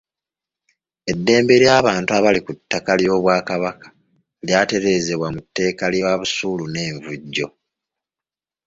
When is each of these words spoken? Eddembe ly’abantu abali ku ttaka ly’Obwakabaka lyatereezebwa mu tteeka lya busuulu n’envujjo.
Eddembe 1.11 1.53
ly’abantu 1.63 2.09
abali 2.17 2.39
ku 2.45 2.51
ttaka 2.57 2.91
ly’Obwakabaka 2.99 3.87
lyatereezebwa 4.45 5.27
mu 5.35 5.41
tteeka 5.45 5.85
lya 5.93 6.11
busuulu 6.19 6.65
n’envujjo. 6.69 7.47